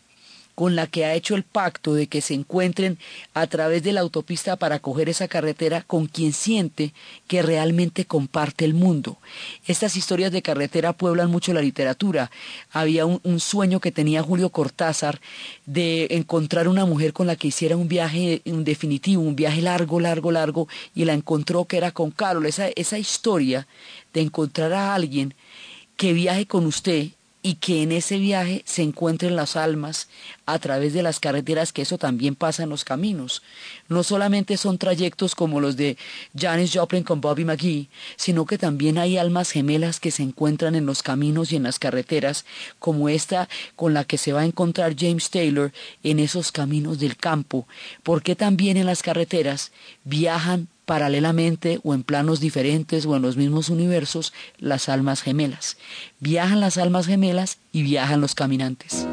[0.56, 2.98] con la que ha hecho el pacto de que se encuentren
[3.34, 6.94] a través de la autopista para coger esa carretera con quien siente
[7.28, 9.18] que realmente comparte el mundo.
[9.66, 12.30] Estas historias de carretera pueblan mucho la literatura.
[12.72, 15.20] Había un, sueño que tenía Julio Cortázar
[15.66, 20.00] de encontrar una mujer con la que hiciera un viaje un definitivo, un viaje largo,
[20.00, 22.46] largo, largo, y la encontró que era con Carol.
[22.46, 23.66] Esa, esa historia
[24.14, 25.34] de encontrar a alguien
[25.98, 27.08] que viaje con usted
[27.46, 30.08] y que en ese viaje se encuentren las almas
[30.46, 33.40] a través de las carreteras, que eso también pasa en los caminos.
[33.88, 35.96] No solamente son trayectos como los de
[36.36, 40.86] Janis Joplin con Bobby McGee, sino que también hay almas gemelas que se encuentran en
[40.86, 42.46] los caminos y en las carreteras,
[42.80, 45.70] como esta con la que se va a encontrar James Taylor
[46.02, 47.68] en esos caminos del campo,
[48.02, 49.70] porque también en las carreteras
[50.02, 55.76] viajan paralelamente o en planos diferentes o en los mismos universos las almas gemelas.
[56.20, 59.06] Viajan las almas gemelas y viajan los caminantes.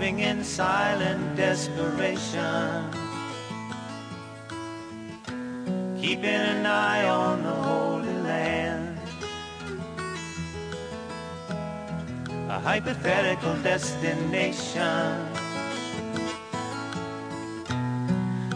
[0.00, 2.90] moving in silent desperation,
[6.00, 8.19] keeping an eye on the
[12.50, 15.14] A hypothetical destination.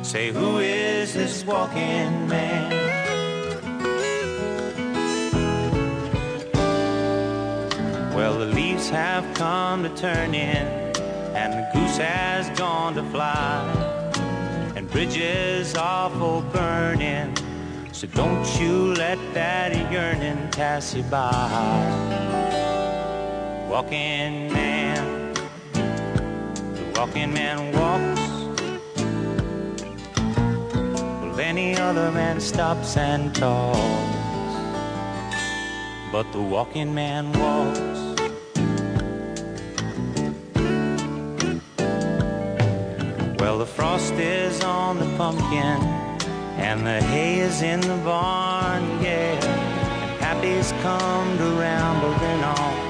[0.03, 2.72] Say, who is this walking man?
[8.16, 10.66] Well, the leaves have come to turn in,
[11.36, 13.62] and the goose has gone to fly,
[14.74, 17.32] and bridges are for burning.
[17.92, 22.74] So don't you let that yearning pass you by.
[23.75, 25.35] Walking man,
[25.72, 28.20] the walking man walks.
[31.20, 34.14] Well, any other man stops and talks
[36.14, 37.81] but the walking man walks.
[43.41, 45.81] Well, the frost is on the pumpkin,
[46.62, 49.35] and the hay is in the barn, yeah.
[50.05, 52.84] And Pappy's come to rambling on,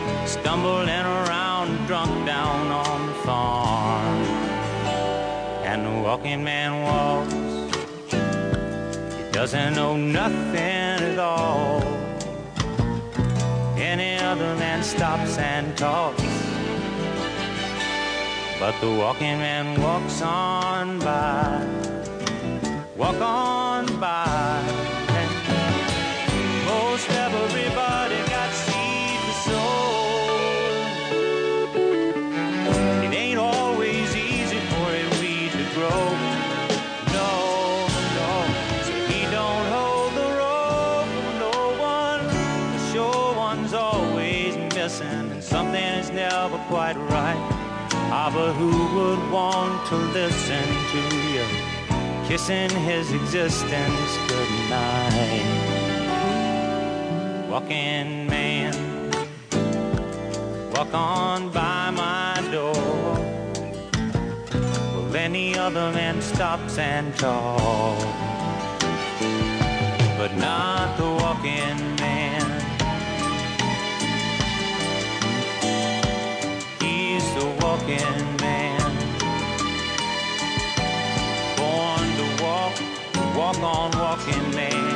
[0.54, 4.22] stumbling around, drunk down on the farm.
[5.64, 7.34] And the walking man walks,
[9.16, 11.82] he doesn't know nothing at all
[13.76, 16.22] any other man stops and talks.
[18.60, 21.66] But the walking man walks on by,
[22.96, 23.63] walk on
[48.52, 51.00] Who would want to listen to
[51.32, 51.46] you
[52.28, 55.42] kissing his existence goodnight?
[57.50, 58.74] Walking man,
[60.72, 62.74] walk on by my door.
[64.52, 68.04] Well, any other man stops and talks,
[70.18, 72.23] but not the walking man.
[83.64, 84.93] On walking man.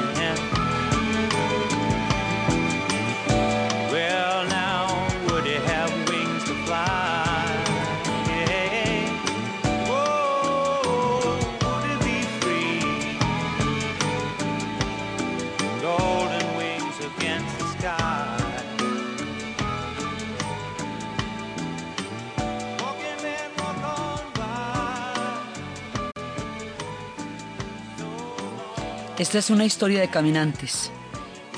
[29.19, 30.93] Esta es una historia de caminantes.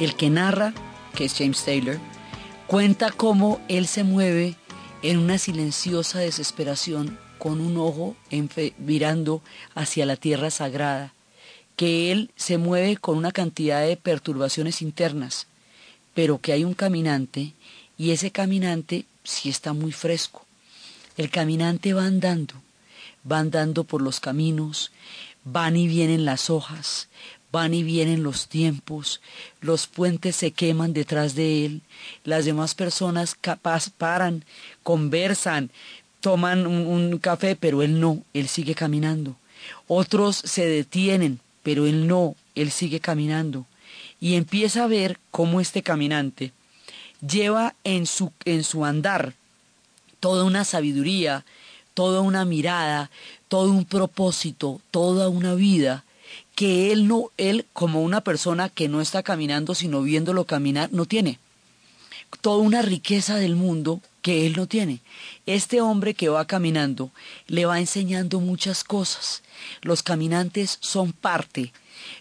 [0.00, 0.72] El que narra,
[1.14, 1.98] que es James Taylor,
[2.66, 4.56] cuenta cómo él se mueve
[5.02, 8.16] en una silenciosa desesperación con un ojo
[8.78, 9.42] mirando
[9.74, 11.12] hacia la tierra sagrada,
[11.76, 15.46] que él se mueve con una cantidad de perturbaciones internas,
[16.14, 17.52] pero que hay un caminante
[17.98, 20.46] y ese caminante sí está muy fresco.
[21.18, 22.54] El caminante va andando,
[23.30, 24.92] va andando por los caminos,
[25.44, 27.08] van y vienen las hojas,
[27.52, 29.20] van y vienen los tiempos,
[29.60, 31.80] los puentes se queman detrás de él,
[32.24, 34.44] las demás personas capaz paran,
[34.82, 35.70] conversan,
[36.20, 39.36] toman un, café, pero él no, él sigue caminando.
[39.88, 43.66] Otros se detienen, pero él no, él sigue caminando.
[44.20, 46.52] Y empieza a ver cómo este caminante
[47.26, 49.34] lleva en su, en su andar
[50.20, 51.44] toda una sabiduría,
[51.94, 53.10] toda una mirada,
[53.48, 56.04] todo un propósito, toda una vida
[56.60, 61.06] que él no, él como una persona que no está caminando sino viéndolo caminar, no
[61.06, 61.38] tiene.
[62.42, 65.00] Toda una riqueza del mundo que él no tiene.
[65.46, 67.12] Este hombre que va caminando
[67.46, 69.42] le va enseñando muchas cosas.
[69.80, 71.72] Los caminantes son parte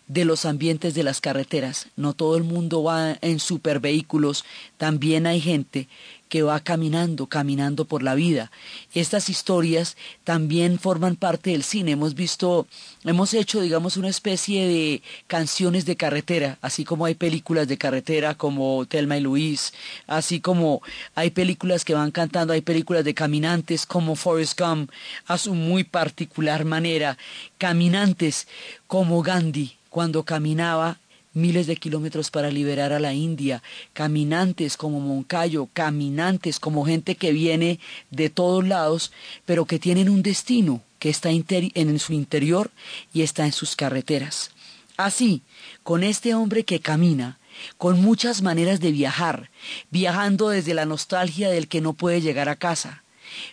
[0.07, 1.87] de los ambientes de las carreteras.
[1.97, 4.45] No todo el mundo va en supervehículos,
[4.77, 5.89] también hay gente
[6.29, 8.51] que va caminando, caminando por la vida.
[8.93, 11.91] Estas historias también forman parte del cine.
[11.91, 12.67] Hemos visto,
[13.03, 18.35] hemos hecho, digamos, una especie de canciones de carretera, así como hay películas de carretera
[18.35, 19.73] como Telma y Luis,
[20.05, 20.81] así como
[21.15, 24.91] hay películas que van cantando, hay películas de caminantes como Forrest Gump,
[25.25, 27.17] a su muy particular manera,
[27.57, 28.47] caminantes
[28.85, 30.99] como Gandhi, cuando caminaba
[31.33, 33.61] miles de kilómetros para liberar a la India,
[33.93, 37.79] caminantes como Moncayo, caminantes como gente que viene
[38.11, 39.11] de todos lados,
[39.45, 42.71] pero que tienen un destino que está en su interior
[43.13, 44.51] y está en sus carreteras.
[44.97, 45.43] Así,
[45.83, 47.39] con este hombre que camina,
[47.77, 49.49] con muchas maneras de viajar,
[49.91, 53.03] viajando desde la nostalgia del que no puede llegar a casa,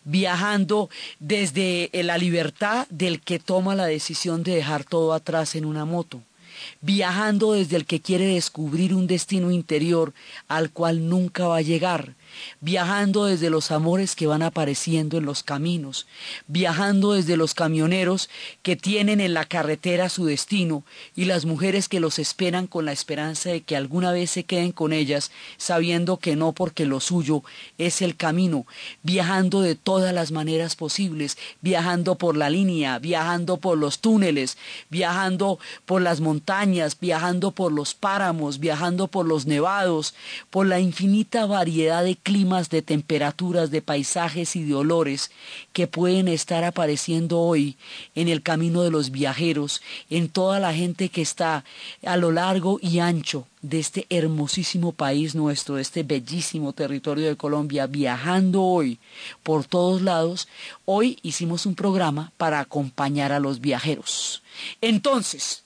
[0.04, 5.84] viajando desde la libertad del que toma la decisión de dejar todo atrás en una
[5.84, 6.20] moto,
[6.80, 10.12] viajando desde el que quiere descubrir un destino interior
[10.48, 12.14] al cual nunca va a llegar,
[12.60, 16.06] viajando desde los amores que van apareciendo en los caminos,
[16.46, 18.28] viajando desde los camioneros
[18.62, 20.84] que tienen en la carretera su destino
[21.14, 24.72] y las mujeres que los esperan con la esperanza de que alguna vez se queden
[24.72, 27.42] con ellas, sabiendo que no porque lo suyo
[27.78, 28.66] es el camino,
[29.02, 34.56] viajando de todas las maneras posibles, viajando por la línea, viajando por los túneles,
[34.90, 40.14] viajando por las montañas, viajando por los páramos, viajando por los nevados,
[40.50, 45.30] por la infinita variedad de climas, de temperaturas, de paisajes y de olores
[45.72, 47.76] que pueden estar apareciendo hoy
[48.16, 51.64] en el camino de los viajeros, en toda la gente que está
[52.04, 57.36] a lo largo y ancho de este hermosísimo país nuestro, de este bellísimo territorio de
[57.36, 58.98] Colombia, viajando hoy
[59.44, 60.48] por todos lados,
[60.84, 64.42] hoy hicimos un programa para acompañar a los viajeros.
[64.80, 65.62] Entonces,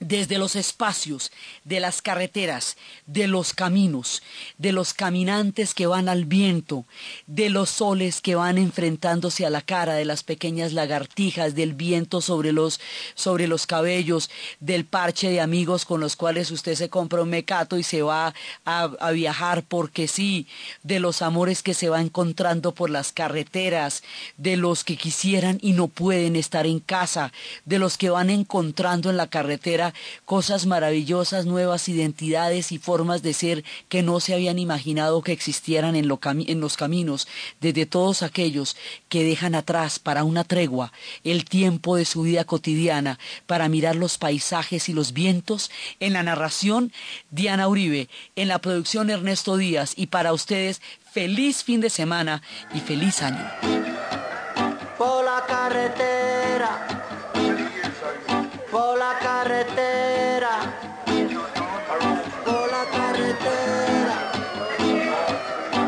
[0.00, 1.32] desde los espacios,
[1.64, 2.76] de las carreteras,
[3.06, 4.22] de los caminos,
[4.56, 6.86] de los caminantes que van al viento,
[7.26, 12.20] de los soles que van enfrentándose a la cara, de las pequeñas lagartijas, del viento
[12.20, 12.80] sobre los,
[13.14, 14.30] sobre los cabellos,
[14.60, 18.34] del parche de amigos con los cuales usted se compra un mecato y se va
[18.64, 20.46] a, a viajar porque sí,
[20.84, 24.04] de los amores que se va encontrando por las carreteras,
[24.36, 27.32] de los que quisieran y no pueden estar en casa,
[27.64, 29.87] de los que van encontrando en la carretera
[30.24, 35.96] cosas maravillosas, nuevas identidades y formas de ser que no se habían imaginado que existieran
[35.96, 37.28] en, los caminos,
[37.60, 38.76] desde todos aquellos
[39.08, 40.92] que dejan atrás para una tregua
[41.24, 45.70] el tiempo de su vida cotidiana para mirar los paisajes y los vientos.
[46.00, 46.92] En la narración,
[47.30, 50.80] Diana Uribe, en la producción Ernesto Díaz y para ustedes,
[51.12, 52.42] feliz fin de semana
[52.74, 54.27] y feliz año.